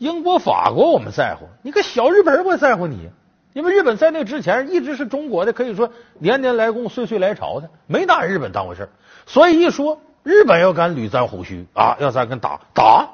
[0.05, 3.09] 英国、法国我们在乎，你个小日本我在乎你？
[3.55, 8.91] 因为日本在那之前一直是中国的，可以说年年来贡、岁岁来朝的，没拿日本当回事
[9.25, 13.09] 所以一说日本要敢捋咱胡须啊，要咱跟打打。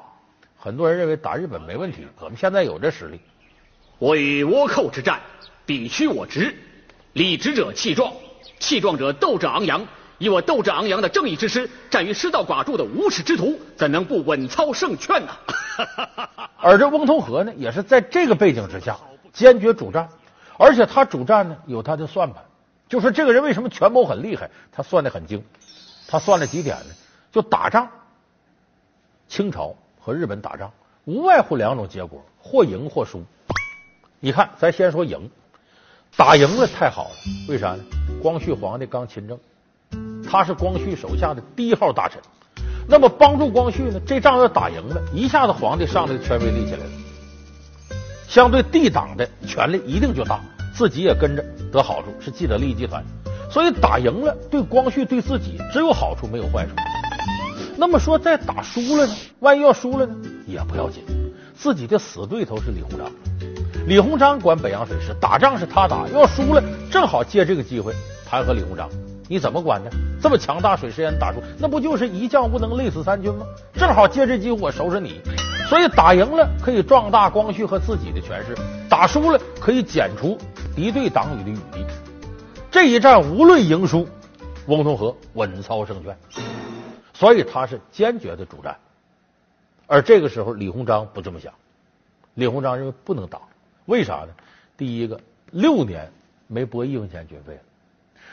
[0.57, 3.21] 很多人认为打日本没问题，我们现在有这实力。
[3.97, 5.21] 我与倭寇之战，
[5.65, 6.53] 彼驱我直，
[7.13, 8.11] 理直者气壮，
[8.59, 9.87] 气壮者斗志昂扬。
[10.21, 15.35] 以我斗志昂扬的正义之师，战于失道寡助的无耻之徒，怎能不稳操胜券呢？
[16.61, 18.95] 而这翁同龢呢，也是在这个背景之下
[19.33, 20.07] 坚决主战，
[20.59, 22.43] 而且他主战呢有他的算盘，
[22.87, 25.43] 就是这个人为什么权谋很厉害，他算的很精，
[26.07, 26.93] 他算了几点呢？
[27.31, 27.89] 就打仗，
[29.27, 30.71] 清朝和日本打仗
[31.05, 33.23] 无外乎两种结果，或赢或输。
[34.19, 35.31] 你看，咱先说赢，
[36.15, 37.15] 打赢了太好了，
[37.49, 37.83] 为啥呢？
[38.21, 39.39] 光绪皇帝刚亲政。
[40.31, 42.17] 他是光绪手下的第一号大臣，
[42.87, 43.99] 那么帮助光绪呢？
[44.05, 46.91] 这仗要打赢了，一下子皇帝上来的权威立起来了，
[48.29, 50.39] 相对帝党的权力一定就大，
[50.73, 53.03] 自己也跟着得好处，是既得利益集团。
[53.49, 56.71] 所以打赢了，对光绪对自己只有好处没有坏处。
[57.75, 59.13] 那么说再打输了呢？
[59.41, 60.15] 万一要输了呢？
[60.47, 61.03] 也不要紧，
[61.53, 63.11] 自己的死对头是李鸿章，
[63.85, 67.93] 李鸿章管北洋水师，打仗是他打，要输了正好借这个机会
[68.25, 68.89] 弹劾李鸿章。
[69.31, 69.89] 你怎么管呢？
[70.21, 73.45] 这么强大水师也打输，那不就是一将不能累死三军吗？
[73.75, 75.21] 正好借这机会我收拾你。
[75.69, 78.53] 所以打赢了可以壮大光绪和自己的权势，
[78.89, 80.37] 打输了可以减除
[80.75, 81.85] 敌对党羽的羽力。
[82.69, 84.05] 这一战无论赢输，
[84.67, 86.17] 翁同龢稳操胜券，
[87.13, 88.75] 所以他是坚决的主战。
[89.87, 91.53] 而这个时候李鸿章不这么想，
[92.33, 93.39] 李鸿章认为不能打，
[93.85, 94.33] 为啥呢？
[94.75, 95.17] 第一个，
[95.51, 96.11] 六年
[96.47, 97.61] 没拨一分钱军费了。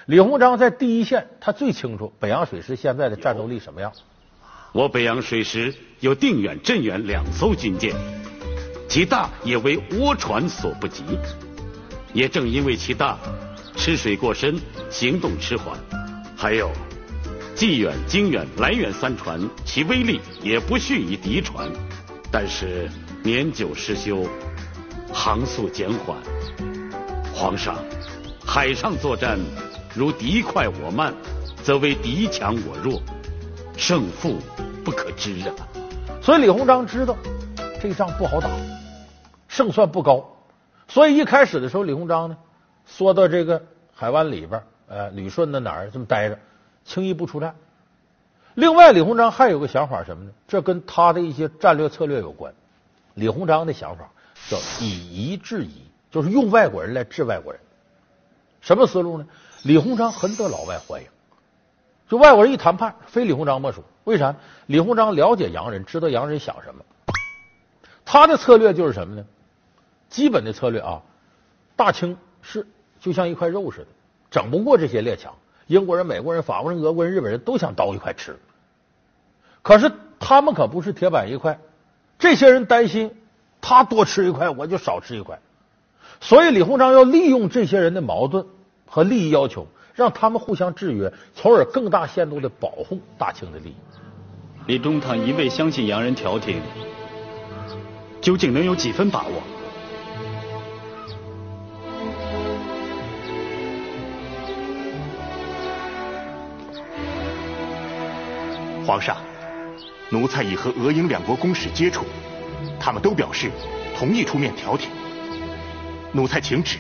[0.08, 3.92] 李鸿章在第一线，他最清楚北洋水师现在的战斗力什么样。
[4.72, 7.94] 我北洋水师有定远、镇远两艘军舰，
[8.88, 11.04] 其大也为倭船所不及。
[12.14, 13.18] 也正因为其大，
[13.76, 15.78] 吃水过深，行动迟缓。
[16.34, 16.70] 还有
[17.54, 21.70] 济远、经远、来远三船，其威力也不逊于敌船，
[22.32, 22.88] 但是
[23.22, 24.26] 年久失修，
[25.12, 26.16] 航速减缓。
[27.34, 27.76] 皇上，
[28.46, 29.38] 海上作战。
[29.98, 31.12] 如敌快我慢，
[31.64, 33.02] 则为敌强我弱，
[33.76, 34.37] 胜负
[34.84, 35.50] 不可知啊！
[36.22, 37.16] 所以李鸿章知道
[37.82, 38.48] 这仗不好打，
[39.48, 40.37] 胜算不高。
[40.87, 42.37] 所以一开始的时候，李鸿章呢
[42.87, 46.38] 缩到这个海湾里边，呃，旅顺的哪儿这么待着，
[46.84, 47.56] 轻易不出战。
[48.54, 50.30] 另外，李鸿章还有个想法什么呢？
[50.46, 52.54] 这跟他的一些战略策略有关。
[53.14, 54.12] 李鸿章的想法
[54.48, 55.82] 叫以夷制夷，
[56.12, 57.61] 就是用外国人来治外国人。
[58.61, 59.26] 什么思路呢？
[59.62, 61.08] 李鸿章很得老外欢迎，
[62.08, 63.82] 就外国人一谈判，非李鸿章莫属。
[64.04, 64.36] 为啥？
[64.66, 66.84] 李鸿章了解洋人，知道洋人想什么。
[68.04, 69.24] 他的策略就是什么呢？
[70.08, 71.02] 基本的策略啊，
[71.74, 72.68] 大清是
[73.00, 73.86] 就像一块肉似的，
[74.30, 75.34] 整不过这些列强。
[75.66, 78.38] 英国人、美国人、法国人、俄国人、日本人都想刀一块吃，
[79.62, 81.58] 可是他们可不是铁板一块。
[82.18, 83.16] 这些人担心
[83.60, 85.40] 他多吃一块，我就少吃一块。
[86.20, 88.46] 所以李鸿章要利用这些人的矛盾。
[88.88, 93.74] 和利益要求，让他们互相制约，从而更大限度的保护大清的利益。
[94.66, 96.61] 李中堂一味相信洋人调停，
[98.20, 99.42] 究竟能有几分把握？
[108.87, 109.18] 皇上，
[110.11, 112.07] 奴才已和俄英两国公使接触，
[112.81, 113.51] 他们都表示
[113.94, 114.90] 同意出面调停。
[116.12, 116.79] 奴才请旨。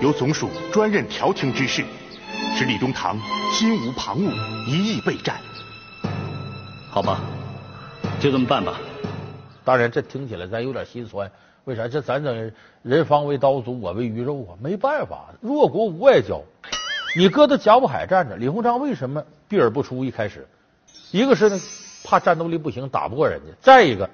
[0.00, 1.84] 由总署专任调停之事，
[2.56, 3.18] 使李中堂
[3.52, 4.32] 心无旁骛，
[4.66, 5.38] 一意备战。
[6.88, 7.20] 好吧，
[8.18, 8.80] 就这么办吧。
[9.62, 11.30] 当然，这听起来咱有点心酸。
[11.64, 11.86] 为啥？
[11.86, 12.50] 这咱等
[12.82, 14.56] 人方为刀俎，我为鱼肉啊！
[14.58, 16.40] 没办法，弱国无外交。
[17.14, 20.02] 你搁到甲午海战着，李鸿章为什么避而不出？
[20.02, 20.48] 一开始，
[21.10, 21.58] 一个是呢，
[22.04, 24.08] 怕战斗力不行，打不过人家；再一个，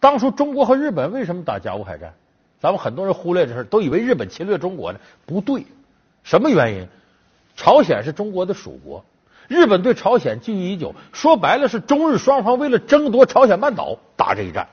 [0.00, 2.14] 当初中国和日本为什么打甲午海战？
[2.60, 5.66] 咱们很多人忽略这事都以为日本侵略中国呢，不对。
[6.22, 6.86] 什么原因？
[7.56, 9.04] 朝鲜是中国的属国，
[9.48, 10.94] 日本对朝鲜觊觎已久。
[11.12, 14.68] 说白了，是中日双方为了争夺朝鲜半岛打这一战。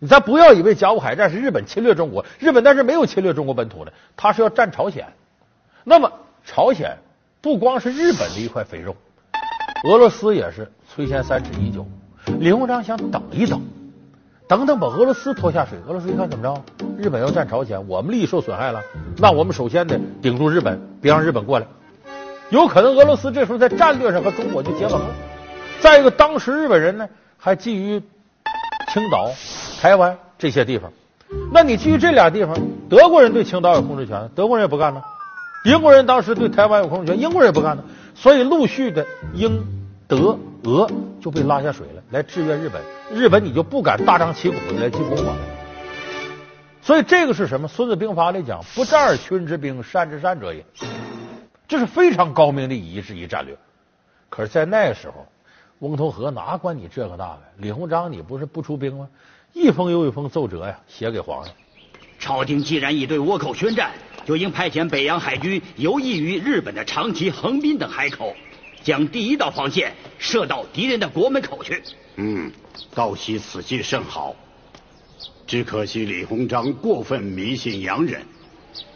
[0.00, 5.06] 你咱不要以为甲午海战是日本侵略中国，日本那是没有侵略中国本土的，他是要占朝鲜。
[5.84, 6.12] 那么
[6.44, 6.98] 朝鲜
[7.40, 8.96] 不光是日本的一块肥肉，
[9.88, 11.86] 俄罗斯也是垂涎三尺已久。
[12.38, 13.60] 李鸿章想等一等。
[14.48, 15.78] 等等，把俄罗斯拖下水。
[15.86, 16.62] 俄罗斯一看怎么着？
[16.96, 18.80] 日本要占朝鲜，我们利益受损害了。
[19.18, 21.66] 那我们首先得顶住日本，别让日本过来。
[22.48, 25.06] 有可能俄罗斯这时候在战略上和中国就结盟了。
[25.80, 28.02] 再一个，当时日本人呢还觊觎
[28.90, 29.30] 青岛、
[29.82, 30.90] 台湾这些地方。
[31.52, 32.56] 那你基于这俩地方，
[32.88, 35.04] 德国人对青岛有控制权，德国人也不干了。
[35.66, 37.84] 英国人当时对台湾有控制权，英国人也不干了。
[38.14, 39.62] 所以陆续的英、
[40.06, 40.90] 德、俄
[41.20, 42.82] 就被拉下水了，来支援日本。
[43.12, 45.36] 日本你就不敢大张旗鼓的来进攻我们。
[46.82, 47.68] 所以这个是什么？
[47.70, 50.64] 《孙子兵法》里讲“不战而群之兵，善之善者也”，
[51.68, 53.56] 这是非常高明的以一制一战略。
[54.30, 55.26] 可是，在那个时候，
[55.80, 57.38] 翁同龢哪管你这个那个？
[57.58, 59.08] 李鸿章，你不是不出兵吗？
[59.52, 61.54] 一封又一封奏折呀，写给皇上。
[62.18, 63.92] 朝廷既然已对倭寇宣战，
[64.24, 68.34] 就应派遣北洋海军游弋于日本的长崎、横滨等海口，
[68.88, 71.82] 将第一道防线射到敌人的国门口去。
[72.16, 72.50] 嗯，
[72.94, 74.34] 道喜此计甚好。
[75.46, 78.22] 只可惜李鸿章过分迷信洋人，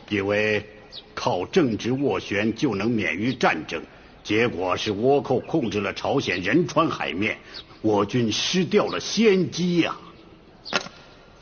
[0.08, 0.66] 以为
[1.14, 3.82] 靠政治斡旋就能免于战争，
[4.24, 7.36] 结果是倭寇控制了朝鲜仁川海面，
[7.82, 9.94] 我军失掉了先机呀。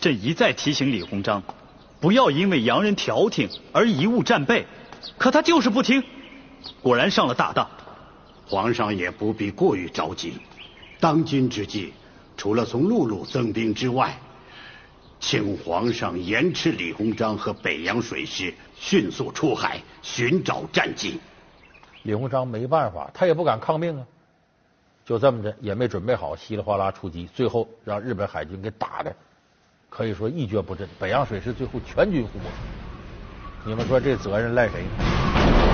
[0.00, 1.40] 朕一再提醒李鸿章，
[2.00, 4.66] 不要因为洋人调停而贻误战备，
[5.18, 6.02] 可他就是不听，
[6.82, 7.70] 果然上了大当。
[8.50, 10.32] 皇上也不必过于着急，
[10.98, 11.92] 当今之计，
[12.36, 14.18] 除了从陆路增兵之外，
[15.20, 21.20] 请皇上严斥李鸿章和北洋水师迅速出海寻找战机。
[22.02, 24.04] 李鸿章没办法，他也不敢抗命啊，
[25.04, 29.14] 就这么着，也没准备好，稀里哗啦出击，最后让日本海军给打的，
[29.88, 30.88] 可以说一蹶不振。
[30.98, 32.50] 北洋水师最后全军覆没。
[33.64, 35.69] 你们说这责任赖谁？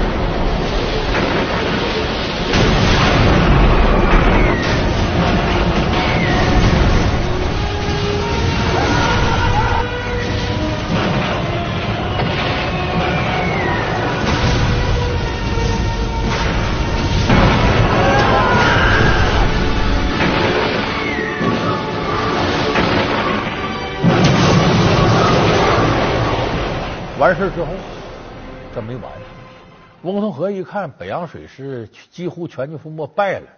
[30.12, 33.48] 翁同龢一看北洋水师几乎全军覆没败了，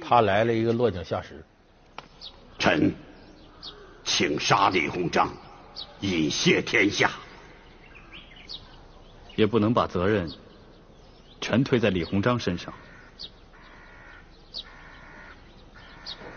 [0.00, 1.44] 他来了一个落井下石。
[2.58, 2.94] 臣
[4.04, 5.32] 请杀李鸿章，
[6.00, 7.10] 以谢天下。
[9.34, 10.30] 也不能把责任
[11.40, 12.72] 全推在李鸿章身上。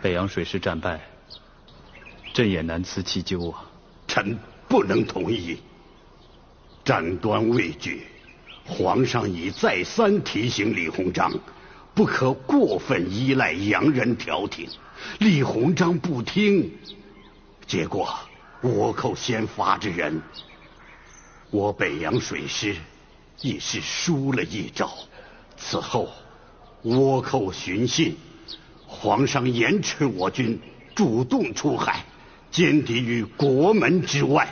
[0.01, 1.01] 北洋水师战败，
[2.33, 3.65] 朕也难辞其咎啊。
[4.07, 4.37] 臣
[4.67, 5.59] 不能同意。
[6.83, 7.99] 战端未决，
[8.67, 11.31] 皇上已再三提醒李鸿章，
[11.93, 14.67] 不可过分依赖洋人调停。
[15.19, 16.71] 李鸿章不听，
[17.67, 18.13] 结果
[18.63, 20.21] 倭寇先发制人，
[21.51, 22.75] 我北洋水师
[23.41, 24.91] 已是输了一招。
[25.55, 26.09] 此后
[26.83, 28.13] 倭寇寻衅，
[28.87, 30.59] 皇上严斥我军
[30.95, 32.03] 主动出海，
[32.51, 34.47] 歼敌于国门之外。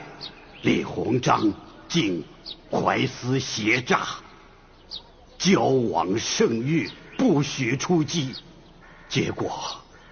[0.61, 1.51] 李鸿章。
[1.89, 2.23] 竟
[2.71, 4.07] 怀思胁诈，
[5.37, 8.35] 交往圣谕，不许出击，
[9.07, 9.51] 结果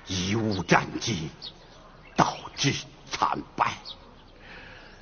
[0.07, 1.29] 贻误战机，
[2.15, 2.73] 导致
[3.09, 3.73] 惨败。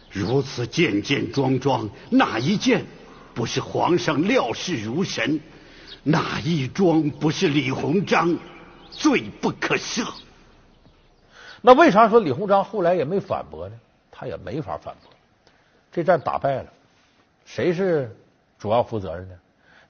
[0.10, 2.86] 如此件件桩桩，哪一件
[3.34, 5.40] 不是皇上料事如神？
[6.04, 8.38] 哪一桩不是李鸿章
[8.90, 10.08] 罪不可赦？
[11.62, 13.76] 那为啥说李鸿章后来也没反驳呢？
[14.10, 15.12] 他也没法反驳。
[15.92, 16.74] 这战打败了，
[17.50, 18.16] 谁是
[18.60, 19.36] 主要负责任的？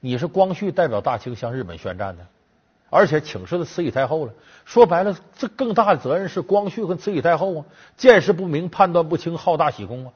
[0.00, 2.24] 你是光绪代表大清向日本宣战的，
[2.88, 4.32] 而且请示了慈禧太后了。
[4.64, 7.64] 说白了，这更大的责任是光绪和慈禧太后啊，
[7.98, 10.12] 见识不明，判断不清，好大喜功啊。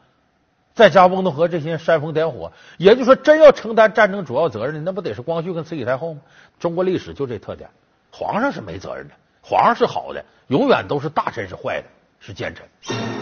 [0.72, 6.22] 再加翁同龢这些人煽风点火，也就是说，真要承担战争主要责任的，那不得是光绪跟慈禧太后吗？
[6.58, 7.68] 中国历史就这特点，
[8.10, 11.88] 皇上是没责任的，皇上是好的，永远都是大臣是坏的，
[12.20, 12.66] 是奸臣。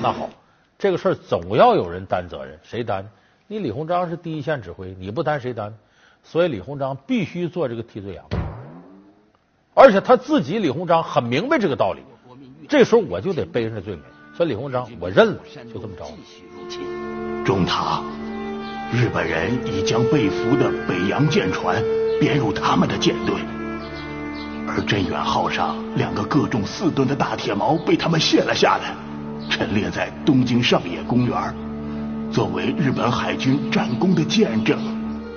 [0.01, 0.31] 那好。
[0.79, 3.09] 这个事儿总要有人担责任，谁担？
[3.53, 5.75] 你李鸿章是第一线指挥，你不担谁担？
[6.25, 8.25] 所以李鸿章必须做这个替罪羊，
[9.75, 12.01] 而且他自己李鸿章很明白这个道理。
[12.67, 14.03] 这时候我就得背上这罪名，
[14.35, 15.39] 所以李鸿章我认了，
[15.71, 16.07] 就这么着。
[17.45, 18.03] 中塔，
[18.91, 21.85] 日本人已将被俘的北洋舰船
[22.19, 23.37] 编入他们的舰队，
[24.67, 28.95] 而镇远号上两个各重四吨的大铁锚被他们卸了下来。
[29.51, 31.55] 陈列在东京上野公园，
[32.33, 34.81] 作为日本海军战功的见证。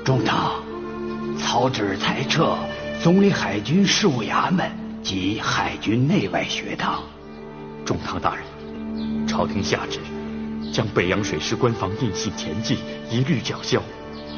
[0.05, 0.63] 中堂，
[1.37, 2.55] 曹旨裁撤
[3.03, 4.71] 总理海军事务衙门
[5.03, 7.03] 及海军内外学堂。
[7.83, 9.99] 中堂大人，朝廷下旨，
[10.71, 12.77] 将北洋水师官方印信前记
[13.11, 13.81] 一律缴销。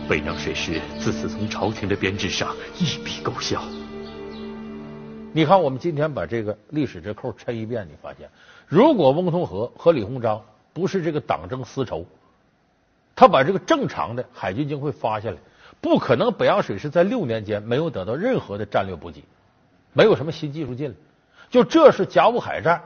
[0.09, 3.61] 北洋水师自此从朝廷的编制上一笔勾销。
[5.31, 8.27] 你看，我们今天把这个历史这扣抻一遍，你发现。
[8.67, 10.41] 如果翁同龢和李鸿章
[10.73, 12.03] 不是这个党争私仇，
[13.17, 15.37] 他把这个正常的海军经费发下来，
[15.81, 19.23] 不可能北洋水师在六年间没有得到任何的战略补给，
[19.91, 20.95] 没有什么新技术进来。
[21.49, 22.83] 就这是甲午海战，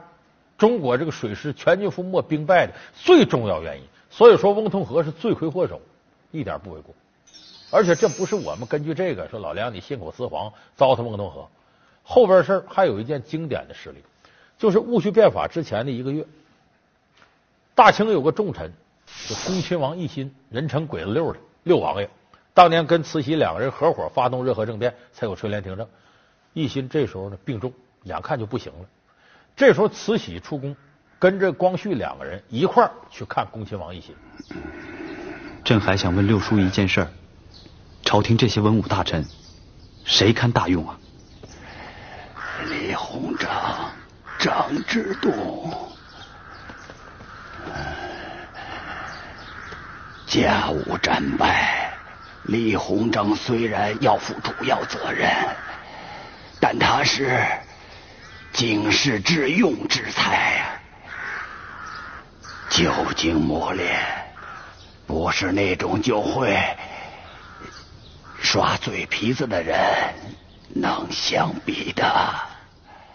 [0.56, 3.84] 中国这个水师全军覆没、兵败的最重要原因。
[4.08, 5.82] 所以说翁同龢是罪魁祸首，
[6.30, 6.94] 一点不为过。
[7.70, 11.46] 而且这不是我们根据这个说老梁你信口雌黄糟蹋翁同龢，
[12.02, 13.98] 后边事儿还有一件经典的事例，
[14.56, 16.24] 就是戊戌变法之前的一个月，
[17.74, 18.72] 大清有个重臣，
[19.28, 22.10] 就恭亲王奕欣，人称鬼子六的六王爷，
[22.54, 25.86] 当年跟慈禧两个人合伙发动热河政变，才有垂帘听政。
[26.54, 28.86] 奕欣这时候呢病重，眼看就不行了。
[29.56, 30.76] 这时候慈禧出宫，
[31.18, 34.14] 跟着光绪两个人一块儿去看恭亲王奕欣。
[35.64, 37.08] 朕还想问六叔一件事儿：
[38.02, 39.24] 朝廷这些文武大臣，
[40.04, 40.98] 谁堪大用啊？
[42.68, 43.92] 李鸿章、
[44.38, 45.91] 张之洞，
[50.32, 51.92] 甲午战败，
[52.44, 55.30] 李鸿章虽然要负主要责任，
[56.58, 57.44] 但他是
[58.50, 60.80] 经世致用之才呀，
[62.70, 64.00] 久经磨练，
[65.06, 66.58] 不是那种就会
[68.40, 69.78] 耍嘴皮子的人
[70.68, 72.10] 能相比的。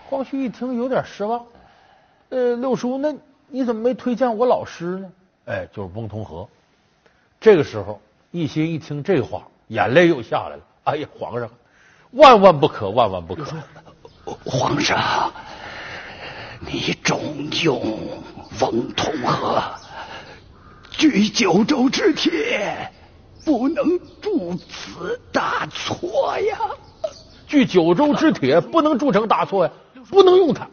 [0.08, 1.44] 光绪一听有点失望，
[2.30, 3.12] 呃，六叔，那
[3.48, 5.12] 你怎么没推荐我老师呢？
[5.48, 6.48] 哎，就是翁同龢。
[7.48, 10.64] 这个时候，一心一听这话，眼泪又下来了。
[10.84, 11.50] 哎呀，皇上，
[12.12, 13.46] 万万不可，万万不可！
[14.44, 15.32] 皇上，
[16.60, 17.80] 你重用
[18.60, 19.64] 翁同龢，
[20.92, 22.92] 据九州之铁，
[23.46, 26.60] 不能铸此大错呀！
[27.48, 29.72] 据九州之铁，不能铸成大错呀！
[30.10, 30.68] 不能用它。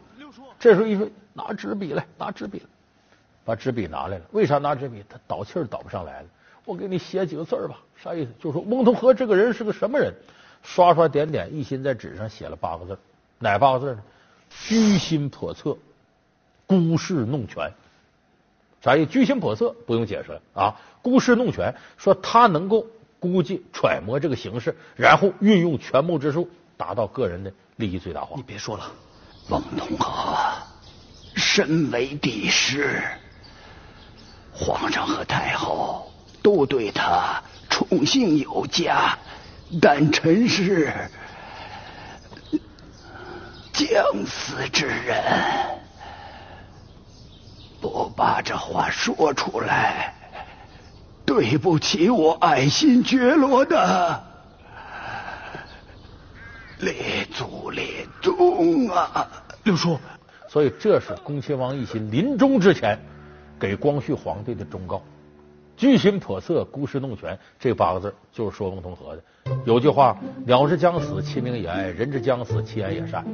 [0.59, 2.67] 这时候一说，拿纸笔来，拿纸笔来，
[3.45, 4.25] 把纸笔拿来了。
[4.33, 5.05] 为啥拿纸笔？
[5.09, 6.27] 他倒气儿倒不上来了。
[6.65, 8.31] 我给你写几个字儿吧，啥意思？
[8.41, 10.15] 就说翁同龢这个人是个什么人？
[10.63, 12.99] 刷刷点点，一心在纸上写了八个字，
[13.39, 14.03] 哪八个字呢？
[14.67, 15.77] 居心叵测，
[16.67, 17.71] 孤世弄权。
[18.81, 19.11] 啥意思？
[19.11, 22.87] 居心叵测不用解释了啊，孤世弄权，说他能够
[23.21, 26.49] 估计揣摩这个形势，然后运用权谋之术，
[26.79, 28.37] 达到个人的利益最大化。
[28.37, 28.91] 你别说了，
[29.51, 30.55] 翁同龢
[31.35, 33.03] 身为帝师，
[34.51, 36.11] 皇上和太后。
[36.45, 39.19] 都对他宠幸有加，
[39.81, 40.93] 但臣是
[43.73, 43.89] 将
[44.27, 45.25] 死之人，
[47.81, 50.13] 不把这话说出来，
[51.25, 54.23] 对不起我爱新觉罗的
[56.81, 59.27] 列祖列宗啊！
[59.63, 59.99] 六叔，
[60.47, 63.01] 所以这是恭亲王奕欣临终之前
[63.59, 65.03] 给光绪皇帝的忠告。
[65.77, 69.23] 居心叵测，孤事弄权，这八个字就是说翁同龢的。
[69.65, 70.17] 有句话
[70.47, 73.25] ：“鸟之将死，其鸣也哀；人之将死，其言也善。”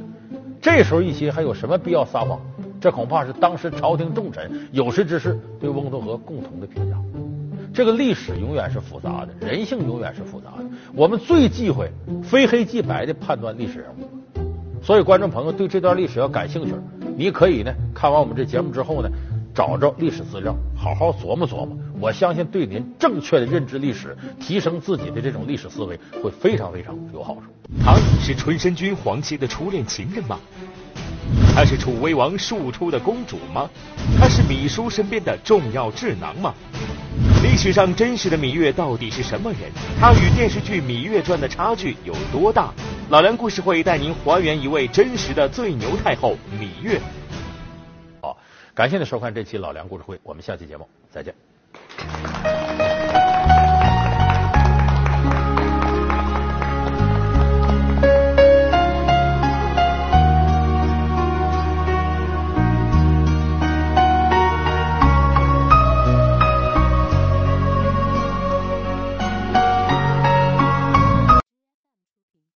[0.59, 2.39] 这时候一心还有什么必要撒谎？
[2.79, 6.97] 这恐怕是当时朝廷重臣有识之士对翁同龢共同的评价。
[7.73, 10.65] 这个历史永远是复杂的，人性永远是复杂的。
[10.93, 11.91] 我们最忌讳
[12.23, 14.09] 非黑即白的判断历史人物。
[14.83, 16.73] 所以，观众朋友对这段历史要感兴趣，
[17.15, 19.09] 你可以呢看完我们这节目之后呢。
[19.53, 21.77] 找着历史资料，好好琢磨琢磨。
[21.99, 27.41] 我相信对您正确的认知历史、提升自己的这种历史思维会非常非常有好处。
[27.83, 30.39] 他是春申君黄琦的初恋情人吗？
[31.53, 33.69] 他是楚威王庶出的公主吗？
[34.17, 36.53] 他是芈姝身边的重要智囊吗？
[37.43, 39.69] 历史上真实的芈月到底是什么人？
[39.99, 42.71] 她与电视剧《芈月传》的差距有多大？
[43.09, 47.01] 老梁故事会带您还原一位真实的最牛太后芈月。
[48.73, 52.60] 感谢您收看这期老梁故事会，我们下期节目再见。